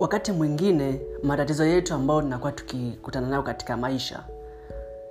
wakati 0.00 0.32
mwingine 0.32 1.00
matatizo 1.22 1.64
yetu 1.66 1.94
ambayo 1.94 2.22
tunakuwa 2.22 2.52
tukikutana 2.52 3.28
nayo 3.28 3.42
katika 3.42 3.76
maisha 3.76 4.24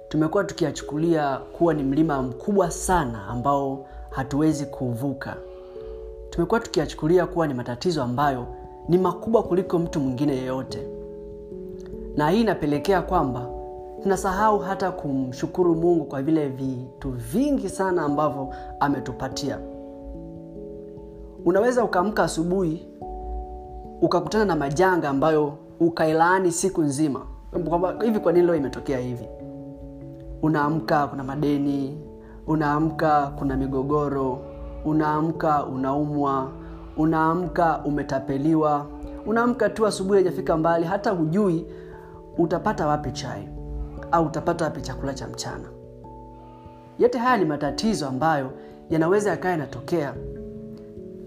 tumekuwa 0.09 0.43
tukiyachukulia 0.43 1.37
kuwa 1.37 1.73
ni 1.73 1.83
mlima 1.83 2.21
mkubwa 2.21 2.71
sana 2.71 3.27
ambao 3.27 3.85
hatuwezi 4.09 4.65
kuvuka 4.65 5.35
tumekuwa 6.29 6.59
tukiyachukulia 6.59 7.25
kuwa 7.25 7.47
ni 7.47 7.53
matatizo 7.53 8.03
ambayo 8.03 8.47
ni 8.89 8.97
makubwa 8.97 9.43
kuliko 9.43 9.79
mtu 9.79 9.99
mwingine 9.99 10.35
yeyote. 10.35 10.87
Na 12.15 12.29
hii 12.29 12.41
inapelekea 12.41 13.01
kwamba 13.01 13.49
tunasahau 14.03 14.59
hata 14.59 14.91
kumshukuru 14.91 15.75
mungu 15.75 16.05
kwa 16.05 16.21
vile 16.21 16.47
vitu 16.49 17.09
vingi 17.11 17.69
sana 17.69 18.01
ambavyo 18.01 18.53
ametupatia. 18.79 19.59
Unaweza 21.45 21.83
ukaamka 21.83 22.23
asubuhi 22.23 22.87
ukakutana 24.03 24.45
na 24.45 24.55
majanga 24.55 25.09
ambayo 25.09 25.53
ukailaani 25.79 26.51
siku 26.51 26.81
nzima. 26.81 27.21
Kwamba 27.69 27.95
hivi 28.03 28.19
kwa 28.19 28.31
nini 28.31 28.45
leo 28.45 28.55
imetokea 28.55 28.99
hivi? 28.99 29.27
Unaamka 30.41 31.07
kuna 31.07 31.23
madeni 31.23 31.97
unaamka 32.47 33.27
kuna 33.27 33.57
migogoro 33.57 34.39
unaamka 34.85 35.65
unaumwa 35.65 36.51
unaamka 36.97 37.81
umetapeliwa 37.85 38.85
unaamka 39.25 39.69
tu 39.69 39.87
asubuhi 39.87 40.15
haijafika 40.23 40.57
mbali 40.57 40.85
hata 40.85 41.11
hujui 41.11 41.65
utapata 42.37 42.87
wapi 42.87 43.11
chai 43.11 43.49
au 44.11 44.25
utapata 44.25 44.65
wapi 44.65 44.81
chakula 44.81 45.13
cha 45.13 45.27
mchana. 45.27 45.65
Yote 46.99 47.17
haya 47.17 47.37
ni 47.37 47.45
matatizo 47.45 48.07
ambayo 48.07 48.51
yanaweza 48.89 49.29
yakawa 49.29 49.51
yanatokea 49.51 50.13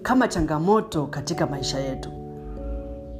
kama 0.02 0.28
changamoto 0.28 1.06
katika 1.06 1.46
maisha 1.46 1.78
yetu 1.80 2.25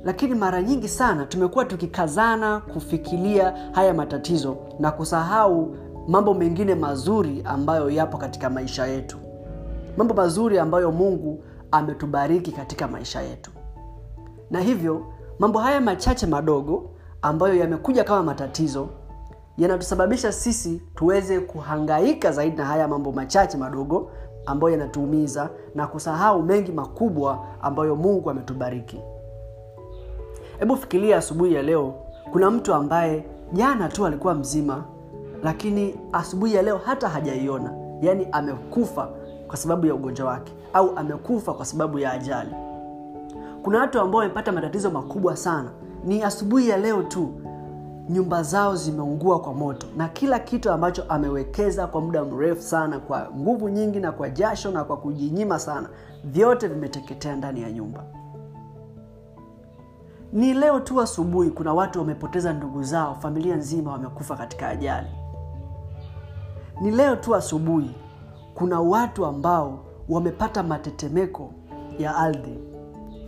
lakini 0.06 0.34
mara 0.34 0.62
nyingi 0.62 0.88
sana 0.88 1.26
tumekuwa 1.26 1.64
tukikazana 1.64 2.60
kufikiria 2.60 3.54
haya 3.72 3.94
matatizo 3.94 4.56
na 4.78 4.90
kusahau 4.90 5.76
mambo 6.08 6.34
mengine 6.34 6.74
mazuri 6.74 7.42
ambayo 7.44 7.90
yapo 7.90 8.18
katika 8.18 8.50
maisha 8.50 8.86
yetu. 8.86 9.18
Mambo 9.96 10.14
mazuri 10.14 10.58
ambayo 10.58 10.92
mungu 10.92 11.44
ametubariki 11.70 12.52
katika 12.52 12.88
maisha 12.88 13.20
yetu. 13.22 13.50
Na 14.50 14.60
hivyo 14.60 15.06
mambo 15.38 15.58
haya 15.58 15.80
machache 15.80 16.27
madogo 16.27 16.90
ambayo 17.22 17.54
yamekuja 17.54 18.04
kama 18.04 18.22
matatizo 18.22 18.88
yanatusababisha 19.58 20.32
sisi 20.32 20.82
tuweze 20.94 21.40
kuhangaika 21.40 22.32
zaidi 22.32 22.56
na 22.56 22.64
haya 22.64 22.88
mambo 22.88 23.12
machache 23.12 23.56
madogo 23.58 24.10
ambayo 24.46 24.72
yanatuumiza 24.72 25.50
na 25.74 25.86
kusahau 25.86 26.42
mengi 26.42 26.72
makubwa 26.72 27.46
ambayo 27.62 27.96
mungu 27.96 28.30
ametubariki 28.30 29.00
hebu 30.58 30.76
fikiria 30.76 31.16
asubuhi 31.18 31.54
ya 31.54 31.62
leo 31.62 31.94
kuna 32.32 32.50
mtu 32.50 32.74
ambaye 32.74 33.24
jana 33.52 33.88
tu 33.88 34.06
alikuwa 34.06 34.34
mzima 34.34 34.84
lakini 35.44 35.94
asubuhi 36.12 36.54
ya 36.54 36.62
leo 36.62 36.80
hata 36.84 37.08
hajaiona. 37.08 37.70
Yaani 38.02 38.28
amekufa 38.32 39.08
kwa 39.46 39.56
sababu 39.56 39.86
ya 39.86 39.94
ugonjwa 39.94 40.27
wake 40.28 40.52
au 40.72 40.96
amekufa 40.96 41.52
kwa 41.54 41.64
sababu 41.64 41.98
ya 41.98 42.12
ajali. 42.12 42.50
Kuna 43.62 43.78
watu 43.78 44.00
ambao 44.00 44.18
wamepata 44.20 44.52
matatizo 44.52 44.90
makubwa 44.90 45.36
sana. 45.36 45.70
Ni 46.04 46.22
asubuhi 46.22 46.68
ya 46.68 46.77
leo 46.77 47.02
tu 47.02 47.28
nyumba 48.08 48.42
zao 48.42 48.77
zimeungua 48.77 49.40
kwa 49.40 49.54
moto 49.54 49.86
na 49.96 50.08
kila 50.08 50.38
kitu 50.38 50.70
ambacho 50.70 51.04
amewekeza 51.08 51.86
kwa 51.86 52.00
muda 52.00 52.24
mrefu 52.24 52.62
sana 52.62 52.98
kwa 52.98 53.28
nguvu 53.38 53.68
nyingi 53.68 54.00
na 54.00 54.12
kwa 54.12 54.30
jasho 54.30 54.70
na 54.70 54.84
kwa 54.84 54.96
kujinyima 54.96 55.58
sana 55.58 55.88
vyote 56.24 56.68
vimeteketea 56.68 57.36
ndani 57.36 57.62
ya 57.62 57.70
nyumba 57.72 58.04
ni 60.32 60.55
leo 60.55 60.80
tu 60.80 61.00
asubuhi 61.00 61.51
kuna 61.51 61.74
watu 61.74 61.98
wamepoteza 61.98 62.52
ndugu 62.52 62.83
zao 62.83 63.14
familia 63.14 63.56
nzima 63.56 63.92
wamekufa 63.92 64.36
katika 64.36 64.68
ajali. 64.68 65.08
Ni 66.80 66.90
leo 66.90 67.17
tu 67.17 67.34
asubuhi 67.34 67.90
kuna 68.55 68.80
watu 68.80 69.27
ambao 69.27 69.84
wamepata 70.08 70.62
matetemeko 70.62 71.51
ya 71.98 72.17
ardhi. 72.17 72.58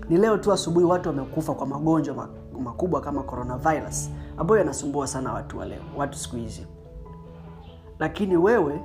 Ni 0.08 0.16
leo 0.16 0.36
tu 0.36 0.52
asubuhi 0.52 0.84
watu 0.86 1.08
wamekufa 1.08 1.54
kwa 1.54 1.66
magonjwa 1.66 2.28
makubwa 2.60 3.00
kama 3.00 3.22
coronavirus 3.22 4.10
ambayo 4.36 4.58
yanasumbua 4.60 5.06
sana 5.06 5.32
watu 5.32 5.58
wa 5.58 5.66
leo 5.66 5.82
watu 5.96 6.18
siku 6.18 6.36
hizi. 6.36 6.66
Lakini 7.98 8.36
wewe 8.36 8.80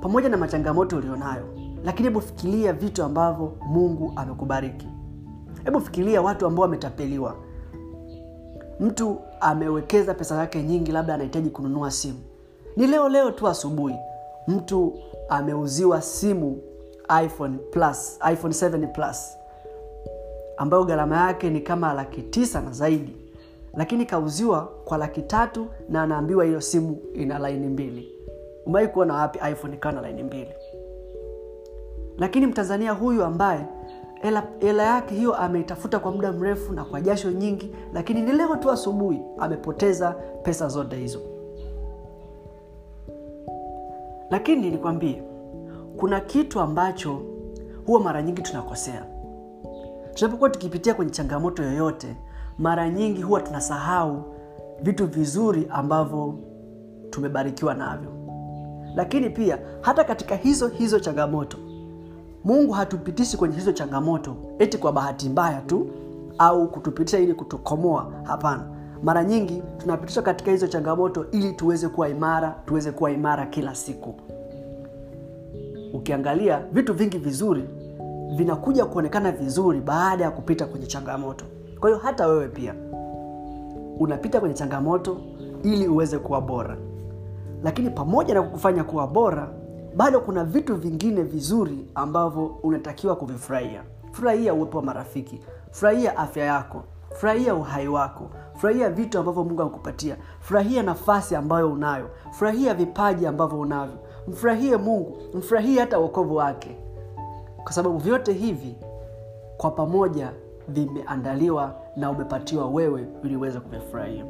pamoja 0.00 0.28
na 0.28 0.36
machangamoto 0.36 0.96
ulionayo 0.96 1.44
lakini 1.84 2.08
hebu 2.08 2.20
fikiria 2.20 2.72
vitu 2.72 3.04
ambavyo 3.04 3.52
mungu 3.68 4.12
amekubariki 4.16 4.88
hebu 5.64 5.80
fikiria 5.80 6.22
watu 6.22 6.46
ambao 6.46 6.62
wametapeliwa. 6.62 7.36
Mtu 8.80 9.18
amewekeza 9.40 10.14
pesa 10.14 10.34
yake 10.36 10.62
nyingi 10.62 10.92
labda 10.92 11.14
anahitaji 11.14 11.50
kununua 11.50 11.90
simu. 11.90 12.18
Ni 12.76 12.86
leo 12.86 13.08
leo 13.08 13.30
tu 13.30 13.48
asubuhi 13.48 13.94
mtu 14.48 14.94
ameuziwa 15.28 16.02
simu 16.02 16.60
iphone 17.24 17.58
plus 17.58 18.18
iphone 18.32 18.54
7 18.54 18.92
plus 18.92 19.36
ambayo 20.56 20.84
gharama 20.84 21.16
yake 21.26 21.50
ni 21.50 21.60
kama 21.60 21.92
laki 21.94 22.22
tisa 22.22 22.60
na 22.60 22.70
zaidi 22.70 23.16
lakini 23.74 24.06
kauziwa 24.06 24.68
kwa 24.84 24.98
laki 24.98 25.22
tatu 25.22 25.66
na 25.88 26.02
anaambiwa 26.02 26.44
hiyo 26.44 26.60
simu 26.60 26.98
ina 27.14 27.38
laini 27.38 27.66
mbili. 27.68 28.12
Umewahi 28.66 28.88
kuona 28.88 29.14
wapi 29.14 29.38
iphone 29.52 29.74
ikawa 29.74 29.94
na 29.94 30.00
laini 30.00 30.22
mbili? 30.22 30.50
Lakini 32.18 32.46
mtanzania 32.46 32.92
huyu 32.92 33.24
ambaye 33.24 33.66
hela, 34.22 34.82
yake 34.82 35.14
hiyo 35.14 35.34
ameitafuta 35.34 35.98
kwa 35.98 36.12
muda 36.12 36.32
mrefu 36.32 36.72
na 36.72 36.84
kwa 36.84 37.00
jasho 37.00 37.30
nyingi 37.30 37.74
lakini 37.92 38.22
ni 38.22 38.32
leo 38.32 38.56
tu 38.56 38.70
asubuhi 38.70 39.20
amepoteza 39.38 40.10
pesa 40.42 40.68
zote 40.68 40.96
hizo. 40.96 41.20
Lakini 44.30 44.70
nikwambie 44.70 45.22
kuna 45.96 46.20
kitu 46.20 46.60
ambacho 46.60 47.22
huwa 47.86 48.00
mara 48.00 48.22
nyingi 48.22 48.42
tunakosea. 48.42 49.04
Tunapokuwa 50.14 50.50
tukipitia 50.50 50.94
kwenye 50.94 51.10
changamoto 51.10 51.62
yoyote 51.62 52.16
mara 52.58 52.88
nyingi 52.90 53.22
huwa 53.22 53.40
tunasahau 53.40 54.22
vitu 54.82 55.06
vizuri 55.06 55.66
ambavyo 55.70 56.34
tumebarikiwa 57.10 57.74
navyo. 57.74 58.10
Lakini 58.94 59.30
pia 59.30 59.58
hata 59.80 60.04
katika 60.04 60.36
hizo 60.36 60.68
hizo 60.68 61.00
changamoto 61.00 61.58
mungu 62.44 62.72
hatupitishi 62.72 63.36
kwenye 63.36 63.54
hizo 63.54 63.72
changamoto 63.72 64.36
eti 64.58 64.78
kwa 64.78 64.92
bahati 64.92 65.28
mbaya 65.28 65.60
tu 65.60 65.86
au 66.38 66.68
kutupitisha 66.68 67.18
ili 67.18 67.34
kutukomoa. 67.34 68.12
Hapana. 68.24 68.62
Mara 69.02 69.24
nyingi 69.24 69.62
tunapitishwa 69.78 70.22
katika 70.22 70.50
hizo 70.50 70.66
changamoto 70.68 71.26
ili 71.32 71.52
tuweze 71.52 71.88
kuwa 71.88 72.08
imara 72.08 72.54
tuweze 72.66 72.92
kuwa 72.92 73.10
imara 73.10 73.46
kila 73.46 73.74
siku. 73.74 74.14
Ukiangalia 75.94 76.60
vitu 76.72 76.94
vingi 76.94 77.18
vizuri 77.18 77.64
vinakuja 78.36 78.84
kuonekana 78.84 79.32
vizuri 79.32 79.80
baada 79.80 80.24
ya 80.24 80.30
kupita 80.30 80.66
kwenye 80.66 80.86
changamoto. 80.86 81.44
Kwa 81.80 81.88
hiyo 81.90 82.00
hata 82.02 82.26
wewe 82.26 82.48
pia 82.48 82.74
unapita 83.98 84.40
kwenye 84.40 84.54
changamoto 84.54 85.16
ili 85.62 85.88
uweze 85.88 86.18
kuwa 86.18 86.40
bora. 86.40 86.76
Lakini 87.62 87.90
pamoja 87.90 88.34
na 88.34 88.42
kukufanya 88.42 88.84
kuwa 88.84 89.06
bora 89.06 89.48
bado 89.98 90.20
kuna 90.20 90.44
vitu 90.44 90.76
vingine 90.76 91.22
vizuri 91.22 91.86
ambavyo 91.94 92.46
unatakiwa 92.46 93.16
kuvifurahia. 93.16 93.82
Furahia 94.12 94.54
uwepo 94.54 94.76
wa 94.78 94.84
marafiki. 94.84 95.40
Furahia 95.70 96.16
afya 96.16 96.44
yako. 96.44 96.82
Furahia 97.14 97.54
uhai 97.54 97.88
wako. 97.88 98.30
Furahia 98.54 98.90
vitu 98.90 99.18
ambavyo 99.18 99.44
mungu 99.44 99.62
akupatia 99.62 100.16
furahia 100.40 100.82
nafasi 100.82 101.34
ambayo 101.36 101.72
unayo. 101.72 102.10
Furahia 102.30 102.74
vipaji 102.74 103.26
ambavyo 103.26 103.60
unavyo. 103.60 103.98
Mfurahie 104.28 104.76
mungu. 104.76 105.16
Mfurahie 105.34 105.80
hata 105.80 105.98
uokovu 106.00 106.36
wake. 106.36 106.76
Kwa 107.62 107.72
sababu 107.72 107.98
vyote 107.98 108.32
hivi 108.32 108.76
kwa 109.56 109.70
pamoja 109.70 110.32
vimeandaliwa 110.68 111.74
na 111.96 112.10
umepatiwa 112.10 112.66
wewe 112.68 113.06
ili 113.24 113.36
uweze 113.36 113.60
kuvifurahia. 113.60 114.24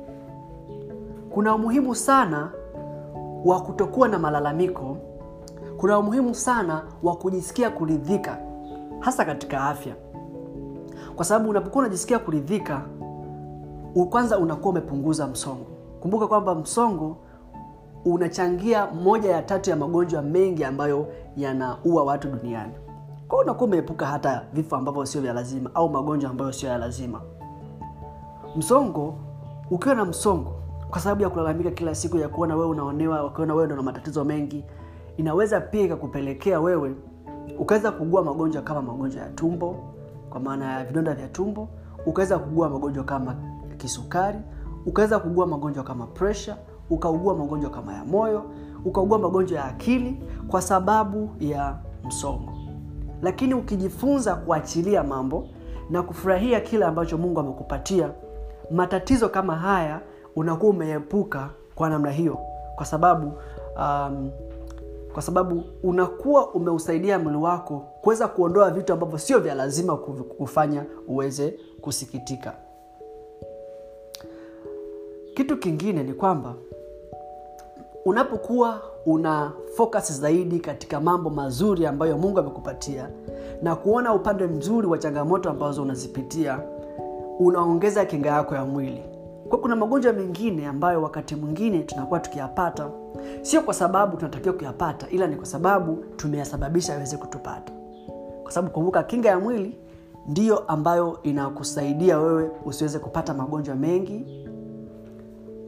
Kuna 1.31 1.54
umuhimu 1.54 1.94
sana 1.94 2.50
wa 3.44 3.60
kutokuwa 3.60 4.08
na 4.08 4.19
malalamiko 4.19 4.96
kuna 5.78 5.98
umuhimu 5.98 6.34
sana 6.34 6.82
wa 7.02 7.16
kujisikia 7.16 7.70
kuridhika 7.70 8.38
hasa 9.00 9.25
katika 9.25 9.64
afya. 9.64 9.94
Kwa 11.16 11.25
sababu 11.25 11.50
unapokuwa 11.50 11.84
unajisikia 11.84 12.19
kuridhika 12.19 12.82
kwanza 14.10 14.38
unakuwa 14.38 14.70
umepunguza 14.70 15.26
msongo. 15.26 15.66
Kumbuka 16.00 16.26
kwamba 16.26 16.54
msongo 16.54 17.16
unachangia 18.04 18.86
moja 18.86 19.30
ya 19.30 19.42
tatu 19.42 19.70
ya 19.70 19.76
magonjwa 19.76 20.22
mengi 20.22 20.64
ambayo 20.64 21.06
yanaua 21.36 22.04
watu 22.04 22.28
duniani. 22.28 22.72
Kwao 23.28 23.40
unakuwa 23.42 23.66
umeepuka 23.69 24.06
hata 24.06 24.42
vifo 24.52 24.76
ambavyo 24.76 25.06
sio 25.06 25.20
vya 25.20 25.32
lazima 25.32 25.70
au 25.75 25.88
magonjwa 25.88 26.30
ambayo 26.30 26.52
sio 26.52 26.69
ya 26.69 26.78
lazima. 26.78 27.20
Msongo 28.56 29.14
ukiwa 29.70 29.94
na 29.94 30.04
msongo 30.04 30.52
kwa 30.90 31.00
sababu 31.00 31.22
ya 31.22 31.30
kulalamika 31.30 31.70
kila 31.70 31.94
siku 31.94 32.16
ya 32.19 32.28
kuona 32.28 32.56
wewe 32.56 32.69
unaonewa 32.69 33.25
ukiona 33.26 33.54
wewe 33.54 33.66
ndo 33.66 33.76
na 33.76 33.82
matatizo 33.82 34.25
mengi 34.25 34.64
inaweza 35.18 35.60
pia 35.60 35.84
ikakupelekea 35.84 36.60
wewe 36.60 36.94
ukaweza 37.58 37.92
kugua 37.92 38.24
magonjwa 38.24 38.62
kama 38.62 38.82
magonjwa 38.82 39.22
ya 39.22 39.28
tumbo 39.28 39.76
kwa 40.30 40.40
maana 40.40 40.72
ya 40.78 40.84
vidonda 40.84 41.14
vya 41.14 41.28
tumbo 41.28 41.68
ukaweza 42.06 42.38
kugua 42.38 42.68
magonjwa 42.68 43.04
kama 43.04 43.36
kisukari 43.76 44.38
ukaweza 44.86 45.18
kugua 45.18 45.46
magonjwa 45.46 45.84
kama 45.84 46.06
presha 46.06 46.56
ukaugua 46.90 47.34
magonjwa 47.34 47.70
kama 47.70 47.94
ya 47.94 48.04
moyo 48.04 48.42
ukaugua 48.84 49.18
magonjwa 49.18 49.58
ya 49.58 49.64
akili 49.64 50.22
kwa 50.48 50.62
sababu 50.62 51.30
ya 51.40 51.76
msongo. 52.06 52.52
Lakini 53.22 53.54
ukijifunza 53.54 54.34
kuachilia 54.34 55.02
mambo 55.04 55.48
na 55.90 56.02
kufurahia 56.02 56.60
kile 56.60 56.84
ambacho 56.84 57.18
mungu 57.18 57.40
amekupatia 57.40 58.10
matatizo 58.70 59.28
kama 59.28 59.56
haya 59.56 60.00
unakuwa 60.36 60.70
umeepuka 60.70 61.50
kwa 61.74 61.90
namna 61.90 62.10
hiyo 62.10 62.38
kwa 62.76 62.86
sababu 62.86 63.32
um, 63.76 64.30
kwa 65.18 65.22
sababu 65.22 65.64
unakuwa 65.82 66.50
umeusaidia 66.54 67.18
mwili 67.18 67.38
wako 67.38 67.86
kuweza 68.00 68.28
kuondoa 68.28 68.70
vitu 68.70 68.92
ambavyo 68.92 69.18
sio 69.18 69.38
vya 69.38 69.54
lazima 69.54 69.96
kufanya 69.96 70.84
uweze 71.08 71.58
kusikitika. 71.80 72.54
Kitu 75.34 75.56
kingine 75.56 76.02
ni 76.02 76.14
kwamba 76.14 76.54
unapokuwa 78.04 78.82
una 79.06 79.52
focus 79.76 80.20
zaidi 80.20 80.60
katika 80.60 81.00
mambo 81.00 81.30
mazuri 81.30 81.86
ambayo 81.86 82.18
mungu 82.18 82.38
amekupatia 82.38 83.08
na 83.62 83.76
kuona 83.76 84.14
upande 84.14 84.46
mzuri 84.46 84.86
wa 84.86 84.98
changamoto 84.98 85.50
ambazo 85.50 85.82
unazipitia 85.82 86.60
unaongeza 87.38 88.04
kinga 88.04 88.28
yako 88.28 88.54
ya 88.54 88.64
mwili 88.64 89.02
kwa 89.48 89.58
kuna 89.58 89.76
magonjwa 89.76 90.12
mengine 90.12 90.66
ambayo 90.66 91.02
wakati 91.02 91.36
mwingine 91.36 91.78
tunakuwa 91.82 92.20
tukiyapata. 92.20 92.90
Sio 93.42 93.60
kwa 93.62 93.74
sababu 93.74 94.16
tunatakiwa 94.16 94.54
kuyapata 94.54 95.08
ila 95.10 95.26
ni 95.26 95.36
kwa 95.36 95.46
sababu 95.46 96.04
tumeyasababisha 96.16 96.92
yaweze 96.92 97.16
kutupata. 97.16 97.72
Kwa 98.42 98.52
sababu 98.52 98.72
kumbuka 98.74 99.02
kinga 99.02 99.28
ya 99.28 99.38
mwili 99.40 99.78
ndiyo 100.28 100.58
ambayo 100.58 101.18
inakusaidia 101.22 102.18
wewe 102.18 102.50
usiweze 102.64 102.98
kupata 102.98 103.34
magonjwa 103.34 103.74
mengi 103.76 104.44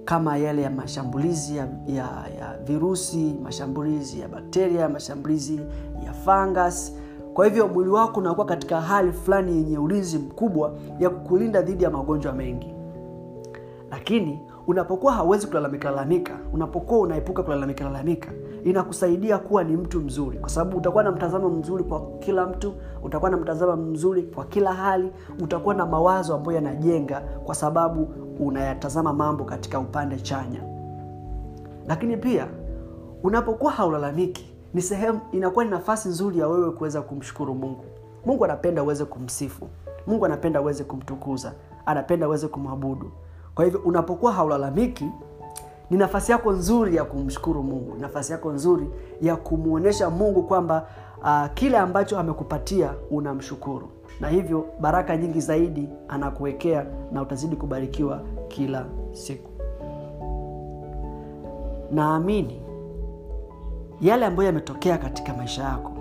kama 0.04 0.36
yale 0.36 0.62
ya 0.62 0.70
mashambulizi 0.70 1.56
ya, 1.56 1.68
ya, 1.86 2.04
ya 2.40 2.58
virusi 2.64 3.34
mashambulizi 3.42 4.20
ya 4.20 4.28
bakteria 4.28 4.88
mashambulizi 4.88 5.60
ya 6.04 6.12
fungus. 6.12 6.92
Kwa 7.34 7.44
hivyo 7.46 7.68
mwili 7.68 7.90
wako 7.90 8.20
unakuwa 8.20 8.46
katika 8.46 8.80
hali 8.80 9.12
fulani 9.12 9.56
yenye 9.56 9.78
ulinzi 9.78 10.18
mkubwa 10.18 10.74
ya 10.98 11.10
kukulinda 11.10 11.62
dhidi 11.62 11.84
ya 11.84 11.90
magonjwa 11.90 12.32
mengi 12.32 12.74
lakini 13.90 14.40
unapokuwa 14.66 15.12
hauwezi 15.12 15.46
kulalamika 15.46 15.90
lalamika 15.90 16.38
unapokuwa 16.52 17.00
unaepuka 17.00 17.42
kulalamika 17.42 17.84
lalamika 17.84 18.28
inakusaidia 18.64 19.38
kuwa 19.38 19.64
ni 19.64 19.76
mtu 19.76 20.00
mzuri. 20.00 20.38
Kwa 20.38 20.48
sababu 20.48 20.76
utakuwa 20.78 21.02
na 21.04 21.10
mtazamo 21.12 21.48
mzuri 21.48 21.84
kwa 21.84 22.02
kila 22.18 22.46
mtu 22.46 22.72
utakuwa 23.02 23.30
na 23.30 23.36
mtazamo 23.36 23.76
mzuri 23.76 24.22
kwa 24.22 24.44
kila 24.44 24.72
hali 24.72 25.12
utakuwa 25.42 25.74
na 25.74 25.86
mawazo 25.86 26.34
ambayo 26.34 26.56
yanajenga 26.56 27.20
kwa 27.20 27.54
sababu 27.54 28.08
unayatazama 28.40 29.12
mambo 29.12 29.44
katika 29.44 29.78
upande 29.78 30.16
chanya. 30.16 30.60
Lakini 31.88 32.16
pia 32.16 32.46
unapokuwa 33.22 33.72
haulalamiki 33.72 34.52
ni 34.74 34.82
sehemu 34.82 35.20
inakuwa 35.32 35.64
ni 35.64 35.70
nafasi 35.70 36.08
nzuri 36.08 36.38
ya 36.38 36.48
wewe 36.48 36.70
kuweza 36.70 37.02
kumshukuru 37.02 37.54
mungu. 37.54 37.84
Mungu 38.26 38.44
anapenda 38.44 38.82
uweze 38.82 39.04
kumsifu. 39.04 39.68
Mungu 40.06 40.24
anapenda 40.26 40.60
uweze 40.60 40.84
kumtukuza. 40.84 41.52
Anapenda 41.86 42.28
uweze 42.28 42.48
kumwabudu 42.48 43.10
kwa 43.60 43.64
hivyo 43.64 43.80
unapokuwa 43.80 44.32
haulalamiki 44.32 45.04
ni 45.90 45.96
nafasi 45.96 46.32
yako 46.32 46.52
nzuri 46.52 46.96
ya 46.96 47.04
kumshukuru 47.04 47.62
mungu 47.62 47.96
nafasi 47.98 48.32
yako 48.32 48.52
nzuri 48.52 48.90
ya 49.22 49.36
kumwonyesha 49.36 50.10
mungu 50.10 50.42
kwamba 50.42 50.86
uh, 51.22 51.46
kile 51.54 51.78
ambacho 51.78 52.18
amekupatia 52.18 52.94
unamshukuru. 53.10 53.88
Na 54.20 54.28
hivyo 54.28 54.66
baraka 54.80 55.16
nyingi 55.16 55.40
zaidi 55.40 55.88
anakuwekea 56.08 56.86
na 57.12 57.22
utazidi 57.22 57.56
kubarikiwa 57.56 58.20
kila 58.48 58.86
siku. 59.12 59.50
Naamini 61.92 62.60
yale 64.00 64.26
ambayo 64.26 64.46
yametokea 64.46 64.98
katika 64.98 65.34
maisha 65.34 65.62
yako 65.62 65.92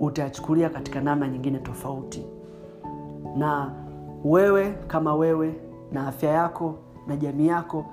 utayachukulia 0.00 0.70
katika 0.70 1.00
namna 1.00 1.28
nyingine 1.28 1.58
tofauti. 1.58 2.26
Na 3.36 3.72
wewe 4.24 4.74
kama 4.86 5.14
wewe 5.14 5.67
na 5.92 6.08
afya 6.08 6.30
yako 6.30 6.74
na 7.06 7.16
jamii 7.16 7.46
yako 7.46 7.84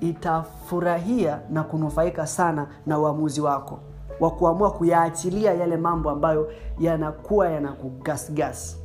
itafurahia 0.00 1.40
na 1.50 1.62
kunufaika 1.62 2.26
sana 2.26 2.66
na 2.86 2.98
uamuzi 2.98 3.40
wako 3.40 3.78
wa 4.20 4.30
kuamua 4.30 4.70
kuyaachilia 4.70 5.54
yale 5.54 5.76
mambo 5.76 6.10
ambayo 6.10 6.52
yanakuwa 6.78 7.48
yanakugasgas. 7.50 8.78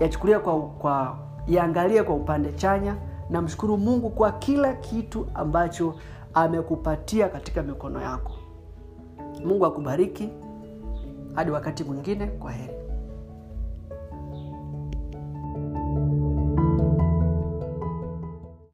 Yachukulia 0.00 0.38
kwa, 0.40 0.60
kwa 0.60 1.16
yaangalie 1.46 2.02
kwa 2.02 2.14
upande 2.14 2.52
chanya. 2.52 2.96
Na 3.30 3.42
mshukuru 3.42 3.76
mungu 3.78 4.10
kwa 4.10 4.32
kila 4.32 4.74
kitu 4.74 5.26
ambacho 5.34 5.94
amekupatia 6.34 7.28
katika 7.28 7.62
mikono 7.62 8.00
yako. 8.02 8.32
Mungu 9.44 9.66
akubariki. 9.66 10.28
Hadi 11.34 11.50
wakati 11.50 11.84
mwingine 11.84 12.26
kwa 12.26 12.52
heri 12.52 12.75